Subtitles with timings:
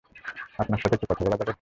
[0.59, 1.49] আপনার সাথে একটু কথা বলা যাবে?